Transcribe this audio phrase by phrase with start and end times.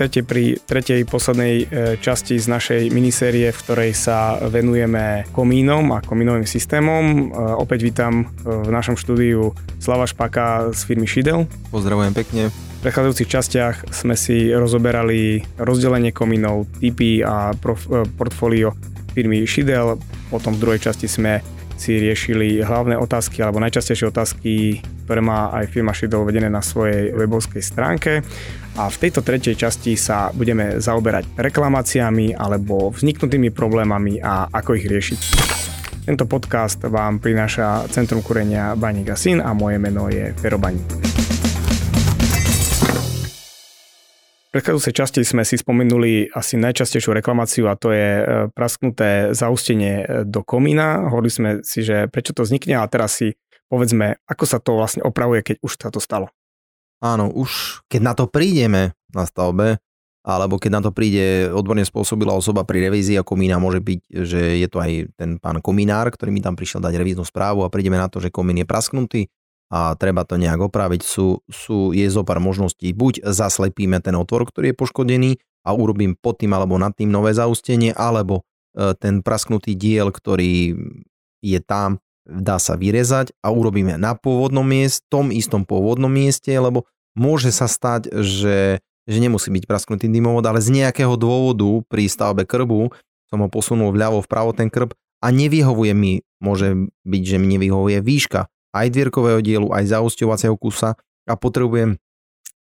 [0.00, 1.64] Vítajte pri tretej poslednej e,
[2.00, 7.04] časti z našej minisérie, v ktorej sa venujeme komínom a komínovým systémom.
[7.04, 7.14] E,
[7.60, 11.44] opäť vítam v našom štúdiu Slava Špaka z firmy Šidel.
[11.68, 12.48] Pozdravujem pekne.
[12.48, 17.84] V prechádzajúcich častiach sme si rozoberali rozdelenie komínov, typy a prof,
[18.16, 18.72] portfólio
[19.12, 20.00] firmy Šidel.
[20.32, 21.44] Potom v druhej časti sme
[21.80, 27.16] si riešili hlavné otázky alebo najčastejšie otázky, ktoré má aj firma Shido uvedené na svojej
[27.16, 28.20] webovskej stránke.
[28.76, 34.84] A v tejto tretej časti sa budeme zaoberať reklamáciami alebo vzniknutými problémami a ako ich
[34.84, 35.20] riešiť.
[36.04, 41.49] Tento podcast vám prináša Centrum kurenia Baník a Syn a moje meno je Fero Baník.
[44.50, 50.06] Predchádzajúcej časti sme si spomenuli asi najčastejšiu reklamáciu a to je e, prasknuté zaustenie e,
[50.26, 51.06] do komína.
[51.08, 53.38] Hovorili sme si, že prečo to vznikne a teraz si
[53.70, 56.28] povedzme, ako sa to vlastne opravuje, keď už sa to stalo.
[57.00, 59.80] Áno, už keď na to prídeme na stavbe,
[60.20, 64.60] alebo keď na to príde odborne spôsobila osoba pri revízii a komína, môže byť, že
[64.60, 67.96] je to aj ten pán komínár, ktorý mi tam prišiel dať revíznu správu a prídeme
[67.96, 69.32] na to, že komín je prasknutý,
[69.70, 72.90] a treba to nejak opraviť, sú, sú, je zo pár možností.
[72.90, 75.30] Buď zaslepíme ten otvor, ktorý je poškodený
[75.62, 78.42] a urobím pod tým alebo nad tým nové zaustenie, alebo
[78.74, 80.74] e, ten prasknutý diel, ktorý
[81.38, 86.90] je tam, dá sa vyrezať a urobíme na pôvodnom mieste, tom istom pôvodnom mieste, lebo
[87.14, 92.42] môže sa stať, že, že nemusí byť prasknutý dymovod, ale z nejakého dôvodu pri stavbe
[92.42, 92.90] krbu
[93.30, 98.02] som ho posunul vľavo, vpravo ten krb a nevyhovuje mi, môže byť, že mi nevyhovuje
[98.02, 100.94] výška aj dvierkového dielu, aj zaosťovacieho kusa
[101.26, 101.98] a potrebujem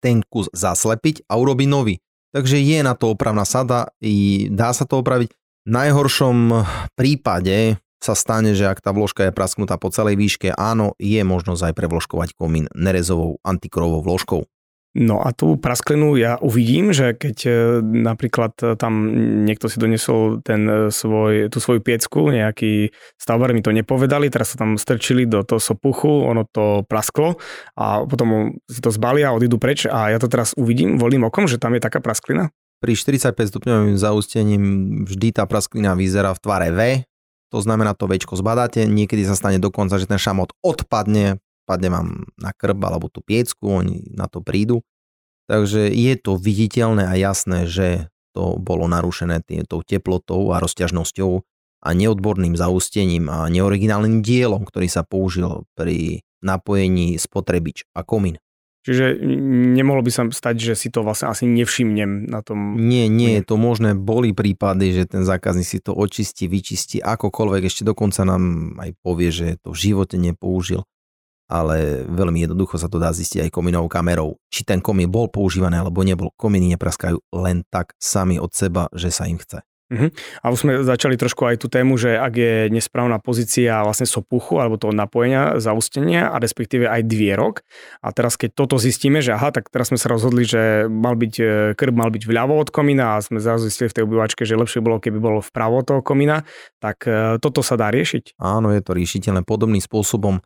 [0.02, 2.02] ten kus zaslepiť a urobiť nový.
[2.32, 5.30] Takže je na to opravná sada, i dá sa to opraviť.
[5.62, 6.66] V najhoršom
[6.98, 11.70] prípade sa stane, že ak tá vložka je prasknutá po celej výške, áno, je možnosť
[11.70, 14.42] aj prevložkovať komín nerezovou antikorovou vložkou.
[14.92, 19.08] No a tú prasklinu ja uvidím, že keď e, napríklad e, tam
[19.48, 24.52] niekto si donesol ten e, svoj, tú svoju piecku, nejaký stavbar mi to nepovedali, teraz
[24.52, 27.40] sa tam strčili do toho sopuchu, ono to prasklo
[27.72, 31.48] a potom si to zbalia a odídu preč a ja to teraz uvidím voľným okom,
[31.48, 32.52] že tam je taká prasklina.
[32.84, 34.62] Pri 45 stupňovým zaústením
[35.08, 36.80] vždy tá prasklina vyzerá v tvare V,
[37.48, 42.08] to znamená to Včko zbadáte, niekedy sa stane dokonca, že ten šamot odpadne, padne vám
[42.38, 44.82] na krb alebo tú piecku, oni na to prídu.
[45.50, 51.44] Takže je to viditeľné a jasné, že to bolo narušené tou teplotou a rozťažnosťou
[51.82, 58.38] a neodborným zaustením a neoriginálnym dielom, ktorý sa použil pri napojení spotrebič a komín.
[58.82, 59.14] Čiže
[59.78, 62.74] nemohlo by sa stať, že si to vlastne asi nevšimnem na tom?
[62.74, 63.94] Nie, nie je to možné.
[63.94, 67.62] Boli prípady, že ten zákazník si to očistí, vyčistí, akokoľvek.
[67.62, 70.82] Ešte dokonca nám aj povie, že to v živote nepoužil
[71.52, 74.40] ale veľmi jednoducho sa to dá zistiť aj komínovou kamerou.
[74.48, 76.32] Či ten komín bol používaný alebo nebol.
[76.40, 79.60] Komíny nepraskajú len tak sami od seba, že sa im chce.
[79.92, 80.08] Uh-huh.
[80.40, 84.56] A už sme začali trošku aj tú tému, že ak je nesprávna pozícia vlastne sopuchu
[84.56, 87.60] alebo toho napojenia, zaustenia a respektíve aj dvierok.
[88.00, 91.34] A teraz keď toto zistíme, že aha, tak teraz sme sa rozhodli, že mal byť,
[91.36, 91.46] e,
[91.76, 94.80] krb mal byť vľavo od komína a sme zrazu zistili v tej obývačke, že lepšie
[94.80, 96.48] bolo, keby bolo vpravo toho komína,
[96.80, 98.40] tak e, toto sa dá riešiť?
[98.40, 100.40] Áno, je to riešiteľné podobným spôsobom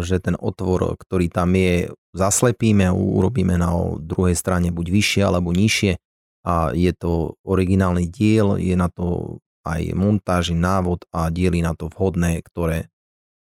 [0.00, 5.50] že ten otvor, ktorý tam je, zaslepíme a urobíme na druhej strane buď vyššie alebo
[5.50, 5.98] nižšie
[6.46, 11.90] a je to originálny diel, je na to aj montáži, návod a diely na to
[11.90, 12.86] vhodné, ktoré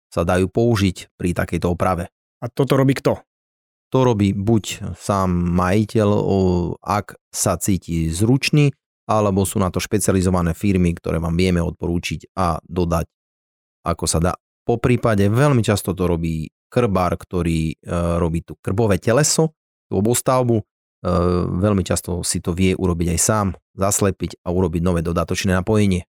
[0.08, 2.08] sa dajú použiť pri takejto oprave.
[2.40, 3.20] A toto robí kto?
[3.92, 6.10] To robí buď sám majiteľ,
[6.80, 8.72] ak sa cíti zručný,
[9.04, 13.06] alebo sú na to špecializované firmy, ktoré vám vieme odporúčiť a dodať,
[13.84, 14.34] ako sa dá.
[14.64, 17.86] Po prípade veľmi často to robí krbár, ktorý e,
[18.18, 19.54] robí tu krbové teleso,
[19.92, 20.58] tú obostavbu.
[20.58, 20.64] E,
[21.60, 26.08] veľmi často si to vie urobiť aj sám, zaslepiť a urobiť nové dodatočné napojenie.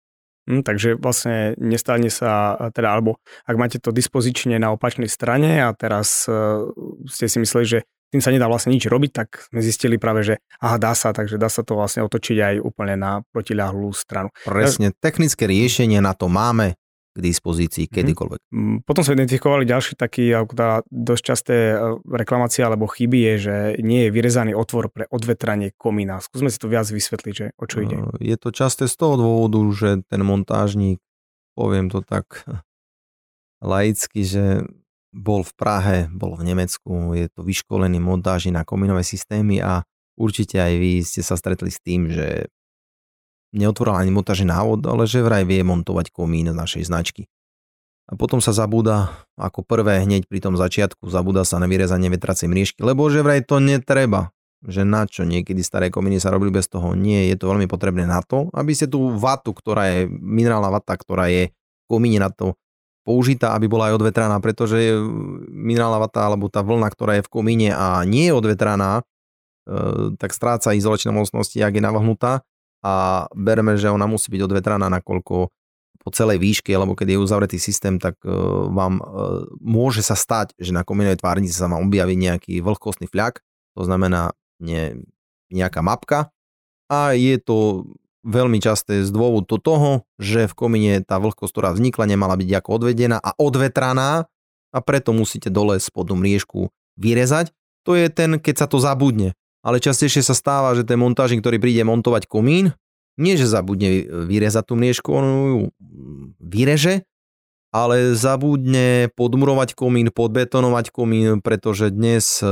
[0.46, 3.18] Hm, takže vlastne nestane sa, teda, alebo
[3.50, 6.70] ak máte to dispozične na opačnej strane a teraz uh,
[7.10, 7.78] ste si mysleli, že
[8.14, 11.42] tým sa nedá vlastne nič robiť, tak sme zistili práve, že aha, dá sa, takže
[11.42, 14.30] dá sa to vlastne otočiť aj úplne na protiľahlú stranu.
[14.46, 16.78] Presne, technické riešenie na to máme,
[17.16, 17.92] k dispozícii mhm.
[17.96, 18.40] kedykoľvek.
[18.52, 18.76] Mm.
[18.84, 24.06] Potom sme identifikovali ďalší taký, teda dosť časté e, reklamácie alebo chyby je, že nie
[24.06, 26.20] je vyrezaný otvor pre odvetranie komína.
[26.20, 27.96] Skúsme si to viac vysvetliť, že o čo ide.
[28.20, 31.00] Je to časté z toho dôvodu, že ten montážnik,
[31.56, 32.44] poviem to tak
[33.64, 34.68] laicky, že
[35.16, 39.80] bol v Prahe, bol v Nemecku, je to vyškolený montáži na komínové systémy a
[40.20, 42.52] určite aj vy ste sa stretli s tým, že
[43.56, 47.26] neotvoril ani montážny návod, ale že vraj vie montovať komín našej značky.
[48.06, 52.46] A potom sa zabúda, ako prvé hneď pri tom začiatku, zabúda sa na vyrezanie vetracej
[52.46, 54.30] mriežky, lebo že vraj to netreba.
[54.66, 56.96] že na čo niekedy staré komíny sa robili bez toho.
[56.96, 60.96] Nie, je to veľmi potrebné na to, aby ste tú vatu, ktorá je, minerálna vata,
[60.96, 62.56] ktorá je v komíne na to
[63.06, 64.96] použitá, aby bola aj odvetraná, pretože
[65.52, 69.02] minerálna vata alebo tá vlna, ktorá je v komíne a nie je odvetraná, e,
[70.18, 72.42] tak stráca izolačné mocnosti, ak je navlhnutá
[72.86, 75.50] a bereme, že ona musí byť odvetraná, nakoľko
[76.06, 78.30] po celej výške, alebo keď je uzavretý systém, tak e,
[78.70, 79.04] vám e,
[79.58, 83.42] môže sa stať, že na komínovej tvárnici sa vám objaví nejaký vlhkostný fľak,
[83.74, 84.30] to znamená
[84.62, 85.02] nie,
[85.50, 86.30] nejaká mapka
[86.86, 87.90] a je to
[88.22, 92.70] veľmi časté z dôvodu toho, že v komíne tá vlhkosť, ktorá vznikla, nemala byť ako
[92.82, 94.30] odvedená a odvetraná
[94.70, 97.50] a preto musíte dole spodnú mriežku vyrezať.
[97.86, 99.34] To je ten, keď sa to zabudne.
[99.66, 102.70] Ale častejšie sa stáva, že ten montážnik, ktorý príde montovať komín,
[103.18, 105.58] nie že zabudne vyrezať tú mriežku, on ju
[106.38, 107.02] vyreže,
[107.74, 112.46] ale zabudne podmurovať komín, podbetonovať komín, pretože dnes e,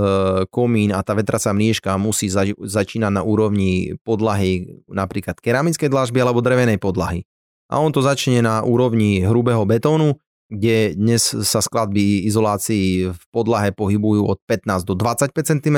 [0.50, 6.44] komín a tá vetraca mriežka musí zač- začínať na úrovni podlahy napríklad keramickej dlažby alebo
[6.44, 7.24] drevenej podlahy.
[7.70, 10.20] A on to začne na úrovni hrubého betónu,
[10.52, 15.76] kde dnes sa skladby izolácií v podlahe pohybujú od 15 do 25 cm,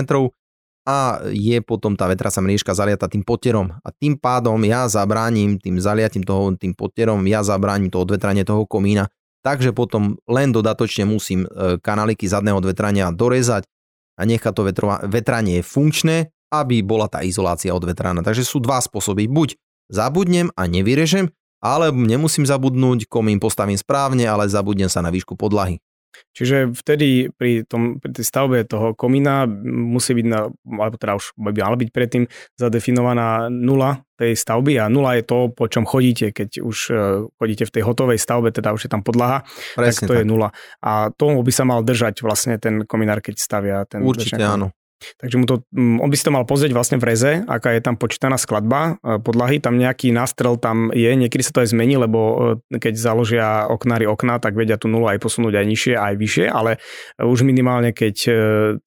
[0.86, 3.74] a je potom tá vetraca mriežka zaliata tým potierom.
[3.82, 8.62] A tým pádom ja zabránim tým zaliatím toho, tým potierom, ja zabránim to odvetranie toho
[8.70, 9.10] komína.
[9.42, 13.66] Takže potom len dodatočne musím e, kanáliky zadného odvetrania dorezať
[14.14, 18.22] a nechať to vetrova, vetranie funkčné, aby bola tá izolácia odvetraná.
[18.22, 19.26] Takže sú dva spôsoby.
[19.26, 19.58] Buď
[19.90, 21.30] zabudnem a nevyrežem,
[21.62, 25.82] ale nemusím zabudnúť, komín postavím správne, ale zabudnem sa na výšku podlahy.
[26.36, 31.32] Čiže vtedy pri, tom, pri tej stavbe toho komína musí byť, na, alebo teda už
[31.36, 32.24] by mala byť predtým
[32.60, 37.68] zadefinovaná nula tej stavby a nula je to, po čom chodíte, keď už e, chodíte
[37.68, 39.44] v tej hotovej stavbe, teda už je tam podlaha,
[39.76, 40.20] Presne tak to tak.
[40.20, 40.48] je nula.
[40.80, 44.00] A tomu by sa mal držať vlastne ten kominár, keď stavia ten...
[44.00, 44.72] Určite áno.
[45.20, 47.84] Takže mu to, mm, on by si to mal pozrieť vlastne v reze, aká je
[47.84, 52.00] tam počítaná skladba e, podlahy, tam nejaký nástrel tam je, niekedy sa to aj zmení,
[52.00, 52.20] lebo
[52.72, 56.46] e, keď založia oknári okna, tak vedia tú nulu aj posunúť aj nižšie, aj vyššie,
[56.48, 56.80] ale
[57.20, 58.16] e, už minimálne, keď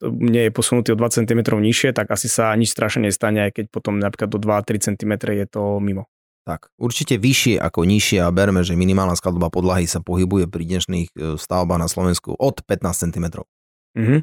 [0.01, 3.65] nie je posunutý o 2 cm nižšie, tak asi sa nič strašne nestane, aj keď
[3.69, 6.09] potom napríklad do 2-3 cm je to mimo.
[6.50, 11.38] Tak, určite vyššie ako nižšie a berme, že minimálna skladba podlahy sa pohybuje pri dnešných
[11.38, 13.45] stavbách na Slovensku od 15 cm.
[13.97, 14.21] Mm-hmm.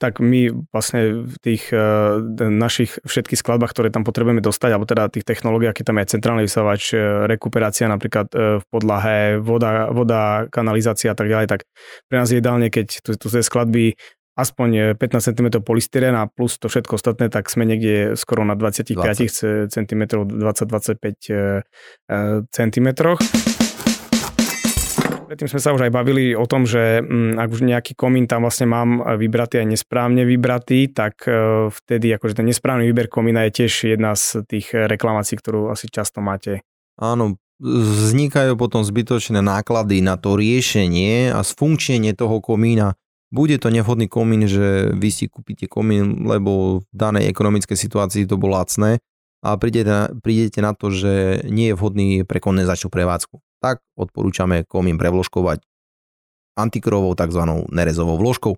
[0.00, 2.16] Tak my vlastne v tých uh,
[2.48, 6.42] našich všetkých skladbách, ktoré tam potrebujeme dostať, alebo teda tých technológiách, keď tam je centrálny
[6.48, 6.96] vysávač,
[7.28, 11.68] rekuperácia napríklad uh, v podlahe, voda, voda, kanalizácia a tak ďalej, tak
[12.08, 14.00] pre nás je ideálne, keď tu, tu skladby
[14.40, 18.96] aspoň 15 cm polystyrén a plus to všetko ostatné, tak sme niekde skoro na 25
[18.96, 19.68] 20.
[19.68, 21.68] cm, 20-25
[22.48, 22.88] cm.
[25.30, 28.42] Predtým sme sa už aj bavili o tom, že mm, ak už nejaký komín tam
[28.42, 33.62] vlastne mám vybratý aj nesprávne vybratý, tak e, vtedy akože ten nesprávny výber komína je
[33.62, 36.66] tiež jedna z tých reklamácií, ktorú asi často máte.
[36.98, 42.98] Áno, vznikajú potom zbytočné náklady na to riešenie a sfunkčenie toho komína.
[43.30, 48.34] Bude to nevhodný komín, že vy si kúpite komín, lebo v danej ekonomickej situácii to
[48.34, 48.98] bolo lacné
[49.46, 54.64] a prídete na, prídete na to, že nie je vhodný pre kondenzačnú prevádzku tak odporúčame
[54.64, 55.62] komín prevložkovať
[56.58, 57.68] antikrovou tzv.
[57.70, 58.56] nerezovou vložkou.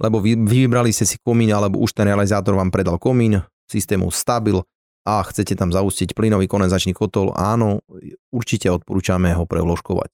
[0.00, 4.60] Lebo vy, vybrali ste si komín, alebo už ten realizátor vám predal komín, systému Stabil
[5.04, 7.80] a chcete tam zaustiť plynový kondenzačný kotol, áno,
[8.32, 10.12] určite odporúčame ho prevložkovať.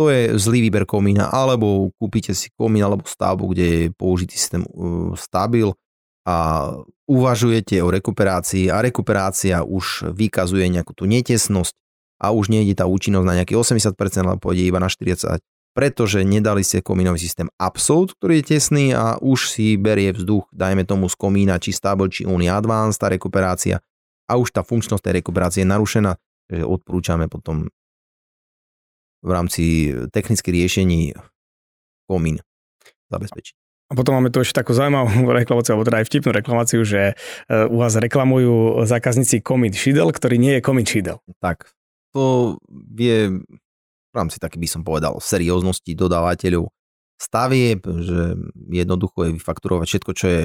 [0.00, 4.64] To je zlý výber komína, alebo kúpite si komín alebo stavbu, kde je použitý systém
[4.64, 5.68] uh, Stabil
[6.24, 6.36] a
[7.04, 11.76] uvažujete o rekuperácii a rekuperácia už vykazuje nejakú tú netesnosť,
[12.22, 15.42] a už nejde tá účinnosť na nejaký 80%, ale pôjde iba na 40%,
[15.74, 20.86] pretože nedali ste komínový systém Absolut, ktorý je tesný a už si berie vzduch, dajme
[20.86, 23.82] tomu z komína, či Stable, či Uni Advanced, tá rekuperácia
[24.30, 26.12] a už tá funkčnosť tej rekuperácie je narušená,
[26.46, 27.66] takže odporúčame potom
[29.22, 31.00] v rámci technických riešení
[32.06, 32.38] komín
[33.10, 33.54] zabezpečiť.
[33.92, 37.14] A potom máme tu ešte takú zaujímavú reklamáciu, alebo teda aj vtipnú reklamáciu, že e,
[37.68, 41.20] u vás reklamujú zákazníci komín šidel, ktorý nie je komín šidel.
[41.44, 41.68] Tak,
[42.12, 42.56] to
[42.96, 43.42] je
[44.12, 46.68] v rámci taký by som povedal serióznosti dodávateľov
[47.16, 48.36] stavieb, že
[48.68, 50.42] jednoducho je vyfakturovať všetko, čo je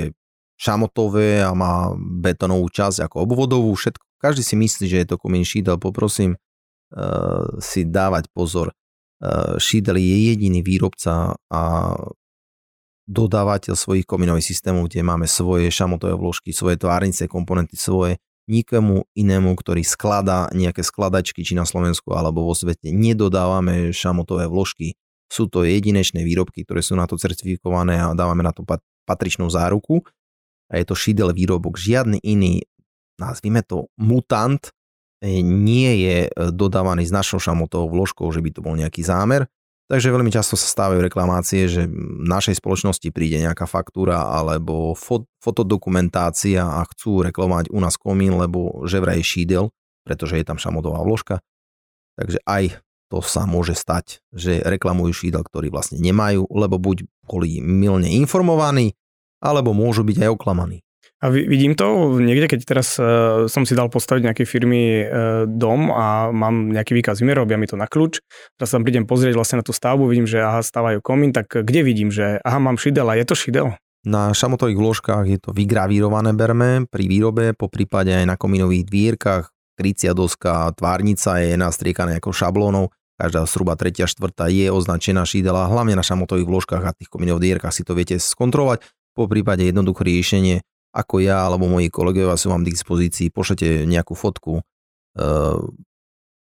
[0.57, 4.03] šamotové a má betonovú časť ako obvodovú, všetko.
[4.17, 8.74] Každý si myslí, že je to komín šídel, poprosím uh, si dávať pozor.
[9.21, 11.62] Uh, šídel je jediný výrobca a
[13.07, 18.17] dodávateľ svojich komínových systémov, kde máme svoje šamotové vložky, svoje tvárnice, komponenty svoje
[18.48, 24.96] nikomu inému, ktorý skladá nejaké skladačky, či na Slovensku alebo vo svete, nedodávame šamotové vložky.
[25.27, 28.63] Sú to jedinečné výrobky, ktoré sú na to certifikované a dávame na to
[29.04, 30.08] patričnú záruku.
[30.72, 31.80] a je to šidel výrobok.
[31.80, 32.63] Žiadny iný,
[33.20, 34.72] nazvime to mutant,
[35.24, 36.18] nie je
[36.54, 39.50] dodávaný s našou šamotovou vložkou, že by to bol nejaký zámer.
[39.88, 45.32] Takže veľmi často sa stávajú reklamácie, že v našej spoločnosti príde nejaká faktúra alebo fot-
[45.39, 49.72] fotodokumentácia a chcú reklamovať u nás komín, lebo že vraj šídel,
[50.03, 51.39] pretože je tam šamotová vložka.
[52.20, 57.63] Takže aj to sa môže stať, že reklamujú šídel, ktorý vlastne nemajú, lebo buď boli
[57.63, 58.91] milne informovaní,
[59.39, 60.84] alebo môžu byť aj oklamaní.
[61.17, 65.09] A vidím to niekde, keď teraz uh, som si dal postaviť nejaké firmy uh,
[65.50, 68.21] dom a mám nejaký výkaz výmer, robia mi to na kľúč.
[68.53, 71.81] Teraz sa prídem pozrieť vlastne na tú stavbu, vidím, že aha, stávajú komín, tak kde
[71.81, 73.74] vidím, že aha, mám šidel a je to šidel?
[74.05, 79.50] Na šamotových vložkách je to vygravírované berme pri výrobe, po prípade aj na komínových dvierkach,
[79.74, 85.97] krycia doska, tvárnica je nastriekaná ako šablónov, každá zhruba tretia, štvrtá je označená šídela, hlavne
[85.97, 88.86] na šamotových vložkách a tých komínových dvierkach si to viete skontrolovať
[89.17, 90.62] po prípade jednoduché riešenie,
[90.98, 95.62] ako ja alebo moji kolegovia sú vám k dispozícii, pošlete nejakú fotku uh,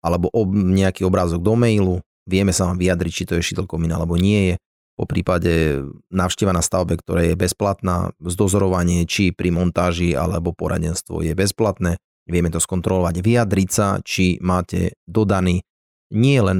[0.00, 4.16] alebo ob, nejaký obrázok do mailu, vieme sa vám vyjadriť, či to je šidlkomín alebo
[4.16, 4.56] nie je.
[4.98, 11.38] Po prípade návšteva na stavbe, ktorá je bezplatná, zdozorovanie či pri montáži alebo poradenstvo je
[11.38, 12.02] bezplatné.
[12.26, 15.62] Vieme to skontrolovať, vyjadriť sa, či máte dodaný
[16.08, 16.58] nie len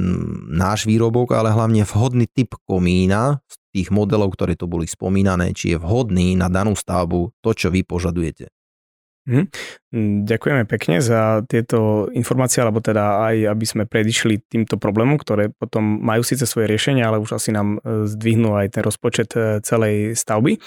[0.49, 5.73] náš výrobok, ale hlavne vhodný typ komína z tých modelov, ktoré tu boli spomínané, či
[5.73, 8.49] je vhodný na danú stavbu to, čo vy požadujete.
[9.29, 9.45] Hm.
[10.25, 16.01] Ďakujeme pekne za tieto informácie, alebo teda aj, aby sme predišli týmto problémom, ktoré potom
[16.01, 20.17] majú síce svoje riešenie, ale už asi nám e, zdvihnú aj ten rozpočet e, celej
[20.17, 20.57] stavby.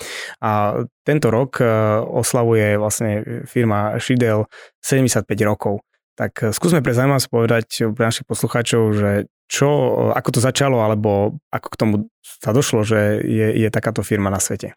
[0.47, 1.67] A tento rok e,
[2.07, 4.47] oslavuje vlastne firma Shidel
[4.79, 5.83] 75 rokov.
[6.13, 7.67] Tak skúsme pre zaujímavosť povedať
[7.97, 9.11] pre našich poslucháčov, že
[9.49, 9.69] čo,
[10.17, 14.41] ako to začalo, alebo ako k tomu sa došlo, že je, je takáto firma na
[14.41, 14.73] svete?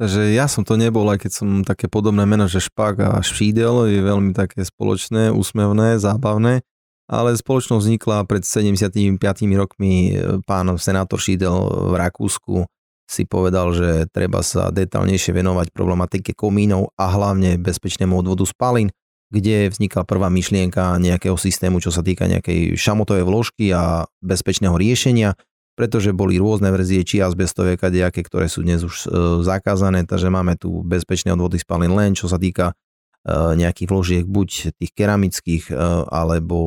[0.00, 3.92] Takže ja som to nebol, aj keď som také podobné meno, že Špak a Šídel
[3.92, 6.64] je veľmi také spoločné, úsmevné, zábavné,
[7.04, 9.20] ale spoločnosť vznikla pred 75
[9.60, 10.16] rokmi.
[10.48, 11.52] Pán senátor Šídel
[11.92, 12.64] v Rakúsku
[13.04, 18.88] si povedal, že treba sa detálnejšie venovať problematike komínov a hlavne bezpečnému odvodu spalín
[19.30, 25.38] kde vznikla prvá myšlienka nejakého systému, čo sa týka nejakej šamotovej vložky a bezpečného riešenia,
[25.78, 29.08] pretože boli rôzne verzie či azbestové kadejaké, ktoré sú dnes už e,
[29.46, 34.76] zakázané, takže máme tu bezpečné odvody spalín len, čo sa týka e, nejakých vložiek, buď
[34.76, 35.74] tých keramických, e,
[36.10, 36.58] alebo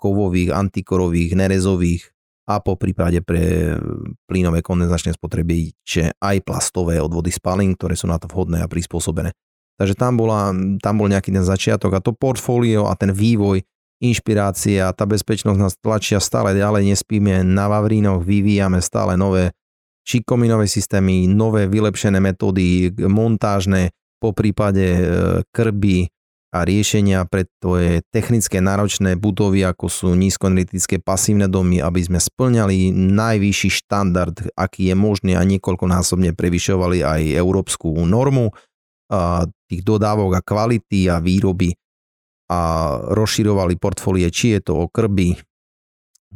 [0.00, 2.10] kovových, antikorových, nerezových
[2.48, 3.76] a po prípade pre
[4.24, 9.36] plynové kondenzačné spotrebiče aj plastové odvody spalín, ktoré sú na to vhodné a prispôsobené.
[9.78, 10.50] Takže tam, bola,
[10.82, 13.62] tam bol nejaký ten začiatok a to portfólio a ten vývoj,
[13.98, 19.54] inšpirácia, tá bezpečnosť nás tlačia stále ďalej, nespíme na Vavrínoch, vyvíjame stále nové
[20.02, 25.02] či kominové systémy, nové vylepšené metódy, montážne, po prípade e,
[25.54, 26.10] krby
[26.48, 32.90] a riešenia pre tvoje technické náročné budovy, ako sú nízkoenergetické pasívne domy, aby sme splňali
[32.90, 38.56] najvyšší štandard, aký je možný a niekoľkonásobne prevyšovali aj európsku normu
[39.68, 41.72] tých dodávok a kvality a výroby
[42.48, 42.60] a
[43.12, 45.36] rozširovali portfólie, či je to o krby.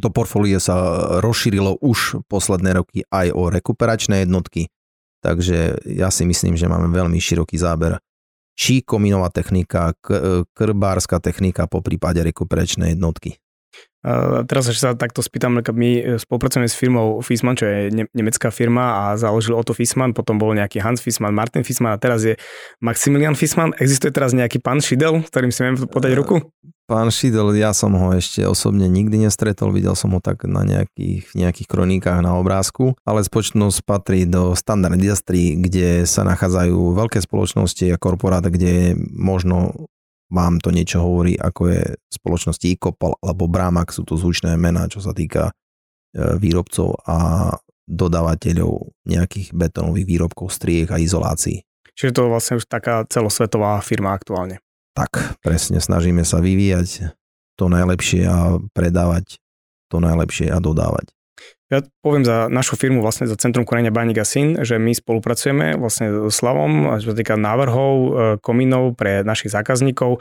[0.00, 0.76] To portfólie sa
[1.20, 4.72] rozšírilo už posledné roky aj o rekuperačné jednotky,
[5.20, 8.00] takže ja si myslím, že máme veľmi široký záber.
[8.52, 9.96] Či komínová technika,
[10.52, 13.40] krbárska technika, po prípade rekuperačné jednotky.
[14.02, 18.50] Uh, teraz sa takto spýtam, my e, spolupracujeme s firmou Fisman, čo je ne- nemecká
[18.50, 22.34] firma a založil Otto Fisman, potom bol nejaký Hans Fisman, Martin Fisman a teraz je
[22.82, 23.70] Maximilian Fisman.
[23.78, 26.42] Existuje teraz nejaký pán Šidel, ktorým si viem podať ruku?
[26.90, 31.30] Pán Šidel, ja som ho ešte osobne nikdy nestretol, videl som ho tak na nejakých,
[31.32, 37.86] nejakých kronikách na obrázku, ale spoločnosť patrí do standard industry, kde sa nachádzajú veľké spoločnosti
[37.86, 39.86] a korporát, kde možno
[40.32, 45.04] vám to niečo hovorí, ako je spoločnosti Ikopal alebo Brámak, sú to zvučné mená, čo
[45.04, 45.52] sa týka e,
[46.40, 47.52] výrobcov a
[47.84, 51.60] dodávateľov nejakých betónových výrobkov, striech a izolácií.
[51.92, 54.64] Čiže to je vlastne už taká celosvetová firma aktuálne.
[54.96, 57.12] Tak, presne, snažíme sa vyvíjať
[57.60, 59.36] to najlepšie a predávať
[59.92, 61.12] to najlepšie a dodávať.
[61.72, 65.80] Ja poviem za našu firmu, vlastne za Centrum korenia Baník a Syn, že my spolupracujeme
[65.80, 68.08] vlastne s Slavom, čo sa týka návrhov, e,
[68.44, 70.20] komínov pre našich zákazníkov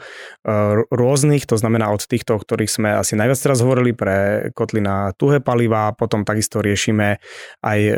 [0.88, 5.44] rôznych, to znamená od týchto, ktorých sme asi najviac teraz hovorili, pre kotly na tuhé
[5.44, 7.20] paliva, potom takisto riešime
[7.60, 7.92] aj e,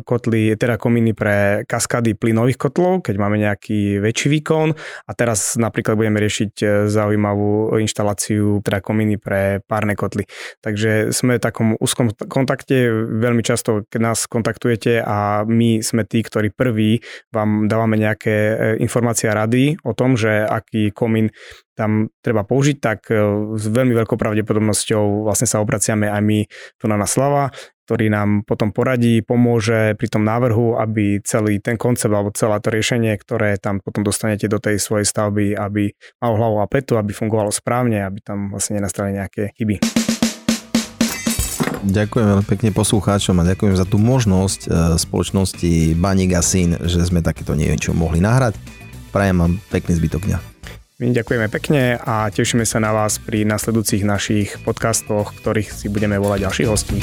[0.00, 4.72] kotly, teda komíny pre kaskady plynových kotlov, keď máme nejaký väčší výkon
[5.04, 10.24] a teraz napríklad budeme riešiť zaujímavú inštaláciu, teda komíny pre párne kotly.
[10.64, 16.22] Takže sme v takom úzkom kontakte veľmi často, keď nás kontaktujete a my sme tí,
[16.24, 17.00] ktorí prví
[17.30, 21.30] vám dávame nejaké e, informácie a rady o tom, že aký komín
[21.76, 23.16] tam treba použiť, tak e,
[23.54, 26.38] s veľmi veľkou pravdepodobnosťou vlastne sa obraciame aj my
[26.80, 27.52] tu na Slava,
[27.86, 32.74] ktorý nám potom poradí, pomôže pri tom návrhu, aby celý ten koncept alebo celé to
[32.74, 37.14] riešenie, ktoré tam potom dostanete do tej svojej stavby, aby mal hlavu a petu, aby
[37.14, 40.15] fungovalo správne, aby tam vlastne nenastali nejaké chyby.
[41.86, 47.06] Ďakujem veľmi pekne poslucháčom a ďakujem za tú možnosť e, spoločnosti Baník a Syn, že
[47.06, 48.58] sme takéto niečo mohli nahrať.
[49.14, 50.38] Prajem vám pekný zbytok dňa.
[50.98, 56.18] My ďakujeme pekne a tešíme sa na vás pri nasledujúcich našich podcastoch, ktorých si budeme
[56.18, 56.98] volať ďalších hostí.